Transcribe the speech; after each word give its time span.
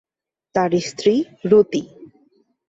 তার 0.55 0.71
স্ত্রী 0.81 1.13
রতি। 1.45 1.81